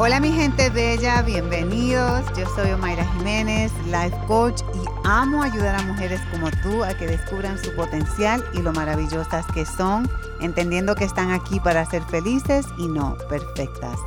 Hola 0.00 0.20
mi 0.20 0.30
gente 0.30 0.70
bella, 0.70 1.22
bienvenidos. 1.22 2.24
Yo 2.38 2.46
soy 2.54 2.70
Omaira 2.70 3.04
Jiménez, 3.14 3.72
life 3.86 4.16
coach 4.28 4.62
y 4.72 4.88
amo 5.02 5.42
ayudar 5.42 5.74
a 5.74 5.82
mujeres 5.82 6.20
como 6.30 6.52
tú 6.62 6.84
a 6.84 6.96
que 6.96 7.08
descubran 7.08 7.58
su 7.58 7.74
potencial 7.74 8.44
y 8.54 8.62
lo 8.62 8.72
maravillosas 8.72 9.44
que 9.46 9.66
son, 9.66 10.08
entendiendo 10.40 10.94
que 10.94 11.02
están 11.02 11.32
aquí 11.32 11.58
para 11.58 11.84
ser 11.84 12.04
felices 12.04 12.64
y 12.78 12.86
no 12.86 13.16
perfectas. 13.28 13.98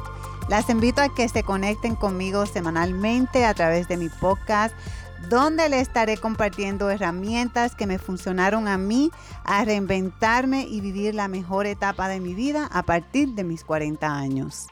Las 0.48 0.70
invito 0.70 1.02
a 1.02 1.14
que 1.14 1.27
se 1.27 1.43
conecten 1.43 1.98
conmigo 1.98 2.46
semanalmente 2.46 3.44
a 3.44 3.54
través 3.54 3.89
de 3.89 3.98
mi 3.98 4.08
podcast 4.08 4.73
donde 5.28 5.68
le 5.68 5.82
estaré 5.82 6.16
compartiendo 6.16 6.89
herramientas 6.89 7.76
que 7.76 7.86
me 7.86 8.00
funcionaron 8.00 8.70
a 8.70 8.78
mí 8.78 9.12
a 9.44 9.66
reinventarme 9.66 10.61
y 10.61 10.79
vivir 10.79 11.15
la 11.15 11.28
mejor 11.28 11.65
etapa 11.65 12.07
de 12.07 12.21
mi 12.21 12.33
vida 12.33 12.69
a 12.71 12.83
partir 12.83 13.36
de 13.36 13.43
mis 13.43 13.65
40 13.65 14.07
años. 14.07 14.68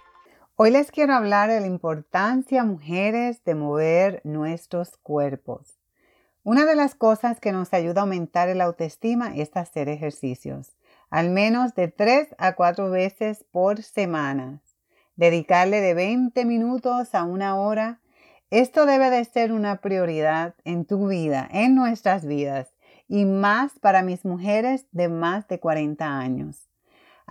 Hoy 0.62 0.72
les 0.72 0.92
quiero 0.92 1.14
hablar 1.14 1.50
de 1.50 1.62
la 1.62 1.68
importancia, 1.68 2.66
mujeres, 2.66 3.42
de 3.46 3.56
mover 3.56 4.20
nuestros 4.26 4.98
cuerpos. 4.98 5.80
Una 6.44 6.66
de 6.66 6.76
las 6.76 6.96
cosas 6.96 7.40
que 7.40 7.54
nos 7.54 7.74
ayuda 7.74 8.02
a 8.02 8.04
aumentar 8.04 8.50
el 8.50 8.60
autoestima 8.60 9.34
es 9.38 9.56
hacer 9.56 9.88
ejercicios, 9.88 10.76
al 11.10 11.30
menos 11.30 11.76
de 11.76 11.88
3 11.88 12.36
a 12.38 12.56
4 12.56 12.90
veces 12.90 13.46
por 13.50 13.84
semana. 13.84 14.60
Dedicarle 15.16 15.80
de 15.80 15.94
20 15.94 16.44
minutos 16.44 17.16
a 17.16 17.24
una 17.24 17.56
hora. 17.56 18.02
Esto 18.50 18.86
debe 18.86 19.10
de 19.10 19.24
ser 19.24 19.54
una 19.54 19.80
prioridad 19.80 20.56
en 20.66 20.84
tu 20.84 21.08
vida, 21.08 21.48
en 21.54 21.74
nuestras 21.74 22.26
vidas, 22.26 22.68
y 23.08 23.24
más 23.24 23.80
para 23.80 24.04
mis 24.04 24.26
mujeres 24.26 24.88
de 24.92 25.08
más 25.08 25.48
de 25.48 25.62
40 25.62 26.20
años. 26.20 26.70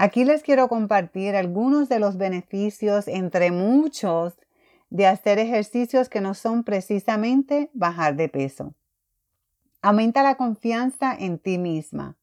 Aquí 0.01 0.25
les 0.25 0.45
quiero 0.45 0.69
compartir 0.69 1.35
algunos 1.35 1.89
de 1.89 1.99
los 1.99 2.19
beneficios, 2.19 3.09
entre 3.09 3.51
muchos, 3.51 4.39
de 4.91 5.09
hacer 5.09 5.41
ejercicios 5.41 6.09
que 6.09 6.21
no 6.21 6.35
son 6.35 6.63
precisamente 6.63 7.69
bajar 7.75 8.15
de 8.15 8.29
peso. 8.29 8.75
Aumenta 9.83 10.23
la 10.23 10.37
confianza 10.37 11.17
en 11.19 11.41
ti 11.41 11.59
misma. 11.59 12.17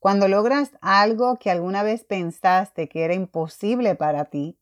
Cuando 0.00 0.28
logras 0.28 0.72
algo 0.82 1.38
que 1.38 1.50
alguna 1.50 1.82
vez 1.82 2.04
pensaste 2.04 2.90
que 2.90 3.06
era 3.06 3.14
imposible 3.14 3.94
para 3.94 4.26
ti, 4.26 4.58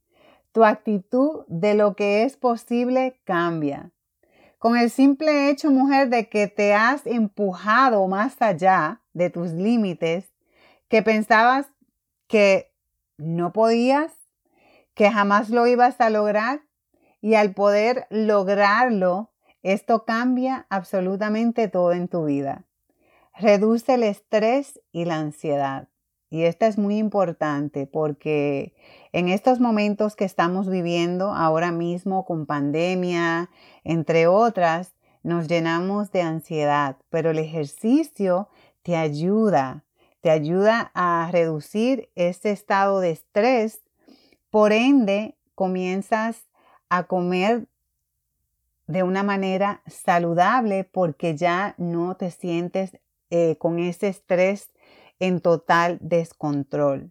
tu 0.53 0.63
actitud 0.63 1.45
de 1.49 1.75
lo 1.75 1.97
que 1.97 2.23
es 2.23 2.37
posible 2.37 3.21
cambia. 3.25 3.91
Con 4.59 4.77
el 4.77 4.89
simple 4.89 5.51
hecho, 5.51 5.73
mujer, 5.73 6.11
de 6.11 6.29
que 6.29 6.47
te 6.47 6.75
has 6.75 7.09
empujado 7.09 8.07
más 8.07 8.41
allá 8.41 9.01
de 9.15 9.31
tus 9.31 9.51
límites, 9.51 10.31
que 10.87 11.03
pensabas 11.03 11.67
que 12.33 12.73
no 13.19 13.53
podías, 13.53 14.11
que 14.95 15.11
jamás 15.11 15.51
lo 15.51 15.67
ibas 15.67 16.01
a 16.01 16.09
lograr 16.09 16.63
y 17.21 17.35
al 17.35 17.53
poder 17.53 18.07
lograrlo, 18.09 19.33
esto 19.63 20.07
cambia 20.07 20.67
absolutamente 20.71 21.69
todo 21.69 21.93
en 21.93 22.09
tu 22.09 22.25
vida. 22.25 22.65
Reduce 23.39 23.93
el 23.93 24.03
estrés 24.03 24.81
y 24.93 25.05
la 25.05 25.17
ansiedad. 25.17 25.89
Y 26.31 26.45
esto 26.45 26.65
es 26.65 26.79
muy 26.79 26.97
importante 26.97 27.87
porque 27.87 28.75
en 29.13 29.29
estos 29.29 29.61
momentos 29.61 30.17
que 30.17 30.25
estamos 30.25 30.71
viviendo 30.71 31.35
ahora 31.35 31.71
mismo 31.71 32.25
con 32.25 32.47
pandemia, 32.47 33.51
entre 33.85 34.27
otras, 34.27 34.95
nos 35.23 35.49
llenamos 35.49 36.13
de 36.13 36.23
ansiedad, 36.23 36.97
pero 37.11 37.33
el 37.33 37.39
ejercicio 37.39 38.49
te 38.83 38.97
ayuda 38.97 39.85
te 40.23 40.31
ayuda 40.31 40.91
a 40.95 41.29
reducir 41.31 42.09
este 42.15 42.53
estado 42.53 43.01
de 43.01 43.11
estrés. 43.11 43.81
Por 44.51 44.73
ende, 44.73 45.37
comienzas 45.55 46.47
a 46.89 47.05
comer 47.05 47.67
de 48.87 49.03
una 49.03 49.23
manera 49.23 49.83
saludable 49.87 50.85
porque 50.85 51.37
ya 51.37 51.75
no 51.77 52.17
te 52.17 52.31
sientes 52.31 52.99
eh, 53.31 53.57
con 53.59 53.79
ese 53.79 54.09
estrés 54.09 54.71
en 55.19 55.41
total 55.41 55.99
descontrol. 56.01 57.11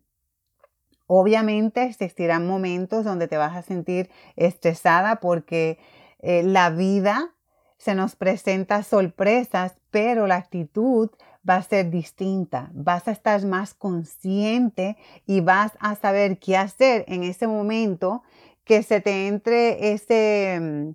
Obviamente 1.07 1.83
existirán 1.83 2.47
momentos 2.47 3.03
donde 3.03 3.27
te 3.27 3.37
vas 3.37 3.57
a 3.57 3.61
sentir 3.61 4.09
estresada 4.37 5.17
porque 5.17 5.77
eh, 6.19 6.43
la 6.43 6.69
vida 6.69 7.33
se 7.77 7.95
nos 7.95 8.15
presenta 8.15 8.83
sorpresas, 8.83 9.75
pero 9.89 10.27
la 10.27 10.35
actitud 10.35 11.09
va 11.47 11.55
a 11.55 11.63
ser 11.63 11.89
distinta, 11.89 12.69
vas 12.73 13.07
a 13.07 13.11
estar 13.11 13.43
más 13.45 13.73
consciente 13.73 14.97
y 15.25 15.41
vas 15.41 15.71
a 15.79 15.95
saber 15.95 16.37
qué 16.37 16.57
hacer 16.57 17.03
en 17.07 17.23
ese 17.23 17.47
momento 17.47 18.23
que 18.63 18.83
se 18.83 19.01
te 19.01 19.27
entre 19.27 19.93
ese, 19.93 20.59
mm, 20.61 20.89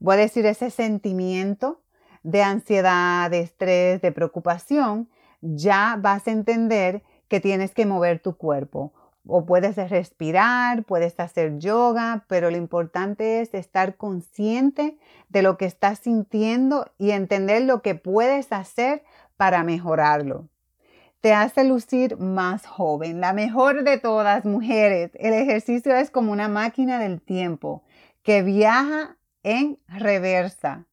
voy 0.00 0.14
a 0.14 0.18
decir, 0.18 0.44
ese 0.46 0.70
sentimiento 0.70 1.80
de 2.22 2.42
ansiedad, 2.42 3.30
de 3.30 3.40
estrés, 3.40 4.00
de 4.02 4.12
preocupación, 4.12 5.08
ya 5.40 5.96
vas 6.00 6.26
a 6.26 6.32
entender 6.32 7.02
que 7.28 7.40
tienes 7.40 7.72
que 7.72 7.86
mover 7.86 8.20
tu 8.20 8.36
cuerpo. 8.36 8.92
O 9.26 9.46
puedes 9.46 9.76
respirar, 9.88 10.84
puedes 10.84 11.18
hacer 11.20 11.58
yoga, 11.58 12.24
pero 12.28 12.50
lo 12.50 12.56
importante 12.56 13.40
es 13.40 13.54
estar 13.54 13.96
consciente 13.96 14.98
de 15.28 15.42
lo 15.42 15.56
que 15.56 15.64
estás 15.64 16.00
sintiendo 16.00 16.90
y 16.98 17.12
entender 17.12 17.62
lo 17.62 17.82
que 17.82 17.94
puedes 17.94 18.50
hacer 18.52 19.04
para 19.42 19.64
mejorarlo. 19.64 20.48
Te 21.20 21.34
hace 21.34 21.64
lucir 21.64 22.16
más 22.16 22.64
joven, 22.64 23.20
la 23.20 23.32
mejor 23.32 23.82
de 23.82 23.98
todas 23.98 24.44
mujeres. 24.44 25.10
El 25.14 25.34
ejercicio 25.34 25.96
es 25.96 26.12
como 26.12 26.30
una 26.30 26.46
máquina 26.46 27.00
del 27.00 27.20
tiempo 27.20 27.82
que 28.22 28.42
viaja 28.42 29.16
en 29.42 29.80
reversa. 29.88 30.86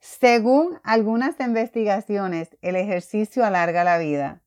Según 0.00 0.80
algunas 0.84 1.38
investigaciones, 1.38 2.56
el 2.62 2.76
ejercicio 2.76 3.44
alarga 3.44 3.84
la 3.84 3.98
vida. 3.98 4.40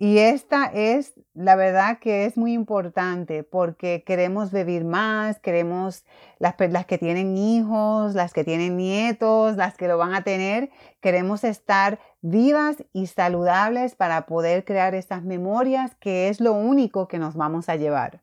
Y 0.00 0.18
esta 0.18 0.66
es 0.66 1.14
la 1.34 1.56
verdad 1.56 1.98
que 1.98 2.24
es 2.24 2.36
muy 2.36 2.52
importante 2.52 3.42
porque 3.42 4.04
queremos 4.06 4.52
vivir 4.52 4.84
más, 4.84 5.40
queremos 5.40 6.04
las, 6.38 6.54
las, 6.70 6.86
que 6.86 6.98
tienen 6.98 7.36
hijos, 7.36 8.14
las 8.14 8.32
que 8.32 8.44
tienen 8.44 8.76
nietos, 8.76 9.56
las 9.56 9.76
que 9.76 9.88
lo 9.88 9.98
van 9.98 10.14
a 10.14 10.22
tener, 10.22 10.70
queremos 11.00 11.42
estar 11.42 11.98
vivas 12.20 12.76
y 12.92 13.08
saludables 13.08 13.96
para 13.96 14.26
poder 14.26 14.64
crear 14.64 14.94
estas 14.94 15.24
memorias 15.24 15.96
que 15.96 16.28
es 16.28 16.40
lo 16.40 16.52
único 16.52 17.08
que 17.08 17.18
nos 17.18 17.34
vamos 17.34 17.68
a 17.68 17.74
llevar. 17.74 18.22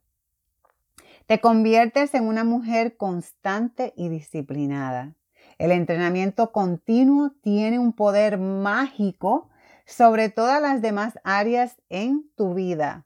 Te 1.26 1.42
conviertes 1.42 2.14
en 2.14 2.24
una 2.26 2.46
mujer 2.46 2.96
constante 2.96 3.94
y 3.98 4.08
disciplinada. 4.08 5.16
El 5.58 5.72
entrenamiento 5.72 6.54
continuo 6.54 7.32
tiene 7.42 7.80
un 7.80 7.92
poder 7.92 8.38
mágico 8.38 9.50
sobre 9.86 10.30
todas 10.30 10.62
las 10.62 10.82
demás 10.82 11.20
áreas 11.24 11.82
en 11.90 12.30
tu 12.36 12.54
vida. 12.54 13.06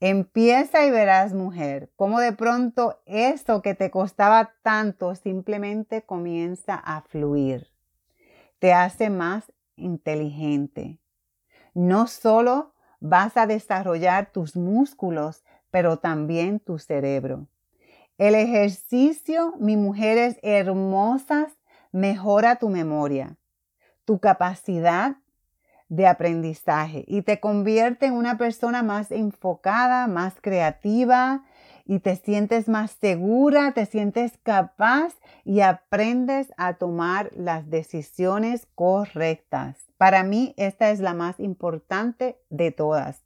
Empieza 0.00 0.84
y 0.84 0.90
verás, 0.90 1.32
mujer, 1.32 1.90
cómo 1.96 2.20
de 2.20 2.32
pronto 2.32 3.00
esto 3.06 3.62
que 3.62 3.74
te 3.74 3.90
costaba 3.90 4.52
tanto 4.62 5.14
simplemente 5.14 6.02
comienza 6.02 6.74
a 6.74 7.00
fluir. 7.00 7.68
Te 8.58 8.74
hace 8.74 9.08
más 9.08 9.52
inteligente. 9.76 10.98
No 11.72 12.08
solo 12.08 12.74
vas 13.00 13.36
a 13.36 13.46
desarrollar 13.46 14.32
tus 14.32 14.56
músculos, 14.56 15.44
pero 15.70 15.98
también 15.98 16.60
tu 16.60 16.78
cerebro. 16.78 17.48
El 18.18 18.34
ejercicio, 18.34 19.54
mis 19.58 19.76
mujeres 19.76 20.38
hermosas, 20.42 21.52
mejora 21.92 22.56
tu 22.56 22.68
memoria, 22.68 23.36
tu 24.04 24.18
capacidad 24.18 25.16
de 25.88 26.06
aprendizaje 26.06 27.04
y 27.06 27.22
te 27.22 27.40
convierte 27.40 28.06
en 28.06 28.14
una 28.14 28.38
persona 28.38 28.82
más 28.82 29.10
enfocada, 29.12 30.06
más 30.06 30.34
creativa 30.40 31.44
y 31.84 32.00
te 32.00 32.16
sientes 32.16 32.68
más 32.68 32.90
segura, 32.90 33.72
te 33.72 33.86
sientes 33.86 34.38
capaz 34.42 35.14
y 35.44 35.60
aprendes 35.60 36.52
a 36.56 36.74
tomar 36.74 37.30
las 37.34 37.70
decisiones 37.70 38.66
correctas. 38.74 39.76
Para 39.96 40.24
mí 40.24 40.54
esta 40.56 40.90
es 40.90 41.00
la 41.00 41.14
más 41.14 41.38
importante 41.38 42.40
de 42.50 42.72
todas. 42.72 43.22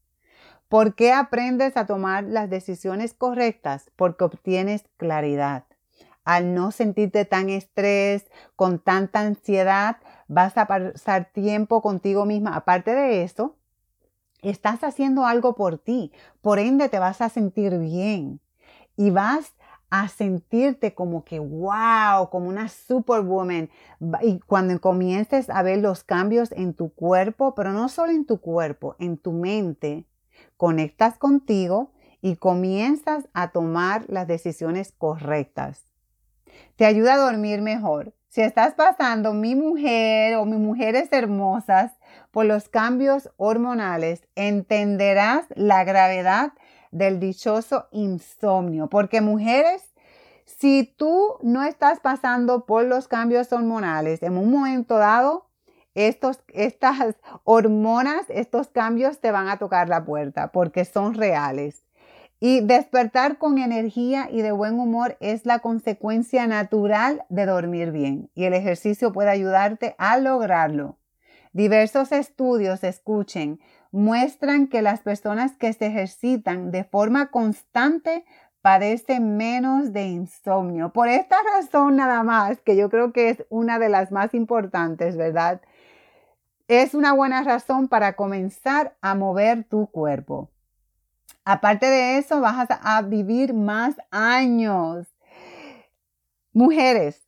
¿Por 0.69 0.95
qué 0.95 1.13
aprendes 1.13 1.77
a 1.77 1.87
tomar 1.87 2.23
las 2.25 2.49
decisiones 2.49 3.15
correctas? 3.15 3.91
Porque 3.97 4.25
obtienes 4.25 4.85
claridad. 4.99 5.65
Al 6.23 6.55
no 6.55 6.71
sentirte 6.71 7.25
tan 7.25 7.49
estrés, 7.49 8.27
con 8.55 8.79
tanta 8.79 9.21
ansiedad, 9.21 9.97
vas 10.31 10.57
a 10.57 10.67
pasar 10.67 11.33
tiempo 11.33 11.83
contigo 11.83 12.25
misma. 12.25 12.55
Aparte 12.55 12.95
de 12.95 13.25
eso, 13.25 13.57
estás 14.43 14.85
haciendo 14.85 15.27
algo 15.27 15.57
por 15.57 15.77
ti, 15.77 16.13
por 16.41 16.61
ende 16.61 16.89
te 16.89 17.01
vas 17.01 17.21
a 17.21 17.29
sentir 17.29 17.77
bien 17.79 18.41
y 18.97 19.11
vas 19.11 19.55
a 19.91 20.07
sentirte 20.07 20.95
como 20.95 21.25
que 21.25 21.41
wow, 21.41 22.31
como 22.31 22.49
una 22.49 22.69
superwoman. 22.69 23.71
Y 24.23 24.39
cuando 24.39 24.81
comiences 24.81 25.51
a 25.51 25.63
ver 25.65 25.81
los 25.81 26.05
cambios 26.05 26.53
en 26.53 26.75
tu 26.75 26.95
cuerpo, 26.95 27.57
pero 27.57 27.73
no 27.73 27.89
solo 27.89 28.13
en 28.13 28.25
tu 28.25 28.41
cuerpo, 28.41 28.95
en 29.01 29.19
tu 29.19 29.33
mente, 29.33 30.07
conectas 30.57 31.19
contigo 31.19 31.91
y 32.23 32.37
comienzas 32.37 33.29
a 33.33 33.51
tomar 33.51 34.05
las 34.09 34.29
decisiones 34.29 34.93
correctas. 34.97 35.83
Te 36.77 36.85
ayuda 36.87 37.15
a 37.15 37.19
dormir 37.19 37.63
mejor. 37.63 38.15
Si 38.31 38.43
estás 38.43 38.75
pasando, 38.75 39.33
mi 39.33 39.57
mujer 39.57 40.37
o 40.37 40.45
mis 40.45 40.61
mujeres 40.61 41.09
hermosas, 41.11 41.91
por 42.31 42.45
los 42.45 42.69
cambios 42.69 43.29
hormonales, 43.37 44.29
entenderás 44.37 45.47
la 45.57 45.83
gravedad 45.83 46.53
del 46.93 47.19
dichoso 47.19 47.89
insomnio. 47.91 48.87
Porque 48.87 49.21
mujeres, 49.21 49.83
si 50.45 50.85
tú 50.97 51.39
no 51.43 51.65
estás 51.65 51.99
pasando 51.99 52.67
por 52.67 52.85
los 52.85 53.09
cambios 53.09 53.53
hormonales 53.53 54.23
en 54.23 54.39
un 54.39 54.49
momento 54.53 54.99
dado, 54.99 55.49
estos, 55.97 56.39
estas 56.55 57.17
hormonas, 57.43 58.27
estos 58.29 58.69
cambios 58.69 59.19
te 59.19 59.33
van 59.33 59.49
a 59.49 59.59
tocar 59.59 59.89
la 59.89 60.05
puerta 60.05 60.53
porque 60.53 60.85
son 60.85 61.15
reales. 61.15 61.83
Y 62.43 62.61
despertar 62.63 63.37
con 63.37 63.59
energía 63.59 64.29
y 64.31 64.41
de 64.41 64.51
buen 64.51 64.81
humor 64.81 65.19
es 65.21 65.45
la 65.45 65.59
consecuencia 65.59 66.47
natural 66.47 67.27
de 67.29 67.45
dormir 67.45 67.93
bien 67.93 68.31
y 68.35 68.45
el 68.45 68.55
ejercicio 68.55 69.13
puede 69.13 69.29
ayudarte 69.29 69.95
a 69.99 70.17
lograrlo. 70.17 70.97
Diversos 71.53 72.13
estudios, 72.13 72.83
escuchen, 72.83 73.61
muestran 73.93 74.69
que 74.69 74.81
las 74.81 75.01
personas 75.01 75.57
que 75.59 75.75
se 75.75 75.89
ejercitan 75.89 76.71
de 76.71 76.85
forma 76.85 77.31
constante 77.31 78.25
padecen 78.63 79.37
menos 79.37 79.93
de 79.93 80.05
insomnio. 80.07 80.95
Por 80.95 81.09
esta 81.09 81.37
razón 81.55 81.97
nada 81.97 82.23
más, 82.23 82.59
que 82.63 82.75
yo 82.75 82.89
creo 82.89 83.13
que 83.13 83.29
es 83.29 83.45
una 83.51 83.79
de 83.79 83.91
las 83.91 84.13
más 84.13 84.33
importantes, 84.33 85.15
¿verdad? 85.17 85.61
Es 86.69 86.95
una 86.95 87.13
buena 87.13 87.43
razón 87.43 87.89
para 87.89 88.15
comenzar 88.15 88.97
a 89.03 89.15
mover 89.15 89.65
tu 89.65 89.89
cuerpo. 89.89 90.51
Aparte 91.45 91.87
de 91.87 92.19
eso, 92.19 92.41
vas 92.41 92.69
a, 92.71 93.03
vivir 93.03 93.55
más 93.55 93.97
años. 94.11 95.07
Mujeres, 96.53 97.23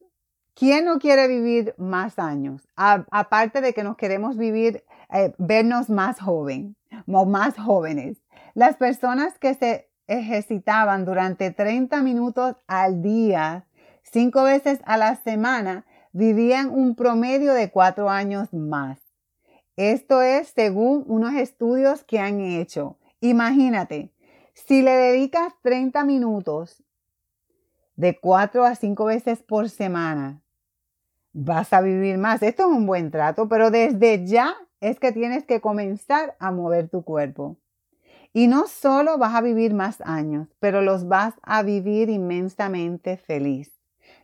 ¿quién 0.54 0.84
no 0.84 0.98
quiere 0.98 1.28
vivir 1.28 1.74
más 1.78 2.18
años? 2.18 2.62
aparte 2.76 3.60
de 3.60 3.72
que 3.72 3.84
nos 3.84 3.96
queremos 3.96 4.36
vivir, 4.36 4.84
eh, 5.12 5.32
vernos 5.38 5.88
más 5.88 6.20
joven, 6.20 6.76
más 7.06 7.56
jóvenes. 7.56 8.18
Las 8.54 8.76
personas 8.76 9.38
que 9.38 9.54
se 9.54 9.90
ejercitaban 10.06 11.04
durante 11.04 11.50
30 11.50 12.02
minutos 12.02 12.56
al 12.66 13.02
día, 13.02 13.66
cinco 14.02 14.44
veces 14.44 14.80
a 14.84 14.96
la 14.96 15.16
semana, 15.16 15.86
vivían 16.12 16.70
un 16.70 16.94
promedio 16.94 17.54
de 17.54 17.70
cuatro 17.70 18.10
años 18.10 18.52
más. 18.52 18.98
Esto 19.76 20.20
es 20.20 20.48
según 20.48 21.04
unos 21.06 21.34
estudios 21.34 22.04
que 22.04 22.18
han 22.18 22.40
hecho. 22.40 22.98
Imagínate, 23.22 24.12
si 24.52 24.82
le 24.82 24.90
dedicas 24.90 25.54
30 25.62 26.04
minutos 26.04 26.82
de 27.94 28.18
4 28.18 28.64
a 28.64 28.74
5 28.74 29.04
veces 29.04 29.44
por 29.44 29.70
semana, 29.70 30.42
vas 31.32 31.72
a 31.72 31.80
vivir 31.80 32.18
más. 32.18 32.42
Esto 32.42 32.64
es 32.64 32.76
un 32.76 32.84
buen 32.84 33.12
trato, 33.12 33.48
pero 33.48 33.70
desde 33.70 34.26
ya 34.26 34.56
es 34.80 34.98
que 34.98 35.12
tienes 35.12 35.44
que 35.44 35.60
comenzar 35.60 36.36
a 36.40 36.50
mover 36.50 36.88
tu 36.88 37.04
cuerpo. 37.04 37.58
Y 38.32 38.48
no 38.48 38.66
solo 38.66 39.18
vas 39.18 39.36
a 39.36 39.40
vivir 39.40 39.72
más 39.72 40.00
años, 40.00 40.48
pero 40.58 40.82
los 40.82 41.06
vas 41.06 41.34
a 41.42 41.62
vivir 41.62 42.10
inmensamente 42.10 43.18
feliz. 43.18 43.70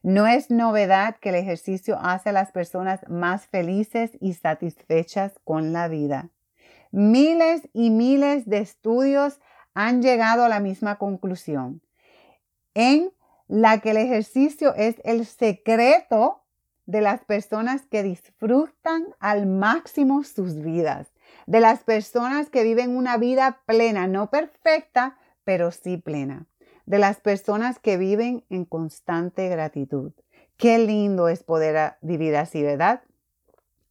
No 0.03 0.27
es 0.27 0.51
novedad 0.51 1.19
que 1.21 1.29
el 1.29 1.37
ejercicio 1.37 2.01
hace 2.01 2.31
a 2.31 2.33
las 2.33 2.51
personas 2.51 3.09
más 3.09 3.47
felices 3.47 4.19
y 4.21 4.35
satisfechas 4.35 5.39
con 5.44 5.73
la 5.73 5.87
vida. 5.87 6.31
Miles 6.90 7.69
y 7.73 7.90
miles 7.90 8.49
de 8.49 8.58
estudios 8.58 9.40
han 9.75 10.02
llegado 10.02 10.44
a 10.44 10.49
la 10.49 10.61
misma 10.61 10.96
conclusión, 10.96 11.82
en 12.75 13.12
la 13.46 13.81
que 13.81 13.90
el 13.90 13.96
ejercicio 13.96 14.75
es 14.75 14.96
el 15.05 15.26
secreto 15.26 16.43
de 16.87 17.00
las 17.02 17.23
personas 17.25 17.87
que 17.87 18.02
disfrutan 18.02 19.06
al 19.20 19.46
máximo 19.46 20.25
sus 20.25 20.55
vidas, 20.55 21.08
de 21.46 21.61
las 21.61 21.81
personas 21.85 22.49
que 22.49 22.62
viven 22.62 22.96
una 22.96 23.19
vida 23.19 23.61
plena, 23.67 24.06
no 24.06 24.31
perfecta, 24.31 25.19
pero 25.44 25.70
sí 25.70 25.99
plena, 25.99 26.46
de 26.87 26.99
las 26.99 27.20
personas 27.20 27.79
que 27.79 27.99
viven 27.99 28.44
en 28.49 28.64
constante 28.64 29.49
gratitud. 29.49 30.12
Qué 30.56 30.79
lindo 30.79 31.29
es 31.29 31.43
poder 31.43 31.96
vivir 32.00 32.37
así, 32.37 32.62
¿verdad? 32.62 33.02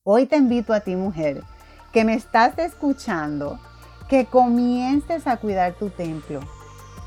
Hoy 0.03 0.25
te 0.25 0.38
invito 0.38 0.73
a 0.73 0.79
ti, 0.79 0.95
mujer, 0.95 1.43
que 1.92 2.04
me 2.04 2.13
estás 2.13 2.57
escuchando, 2.57 3.60
que 4.07 4.25
comiences 4.25 5.28
a 5.28 5.38
cuidar 5.38 5.74
tu 5.74 5.89
templo, 5.89 6.39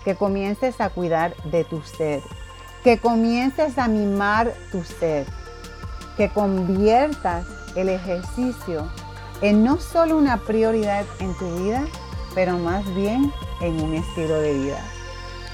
que 0.05 0.15
comiences 0.15 0.81
a 0.81 0.91
cuidar 0.91 1.35
de 1.45 1.65
tu 1.65 1.83
ser, 1.83 2.23
que 2.85 2.99
comiences 2.99 3.79
a 3.79 3.89
mimar 3.89 4.53
tu 4.73 4.83
ser, 4.83 5.27
que 6.17 6.29
conviertas 6.31 7.47
el 7.77 7.89
ejercicio 7.89 8.91
en 9.43 9.65
no 9.65 9.79
solo 9.79 10.17
una 10.17 10.39
prioridad 10.39 11.05
en 11.19 11.35
tu 11.39 11.63
vida, 11.63 11.85
pero 12.35 12.59
más 12.59 12.85
bien 12.95 13.33
en 13.61 13.81
un 13.81 13.95
estilo 13.95 14.41
de 14.41 14.55
vida. 14.55 14.85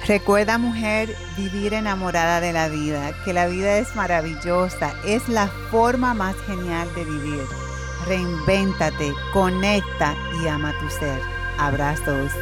Recuerda 0.06 0.58
mujer 0.58 1.16
vivir 1.36 1.74
enamorada 1.74 2.40
de 2.40 2.52
la 2.52 2.68
vida, 2.68 3.12
que 3.24 3.32
la 3.32 3.46
vida 3.48 3.78
es 3.78 3.94
maravillosa, 3.96 4.92
es 5.04 5.28
la 5.28 5.48
forma 5.70 6.14
más 6.14 6.36
genial 6.46 6.88
de 6.94 7.04
vivir 7.04 7.65
reinvéntate, 8.06 9.12
conecta 9.32 10.14
y 10.42 10.48
ama 10.48 10.72
tu 10.78 10.88
ser. 10.88 11.20
Abrazos. 11.58 12.32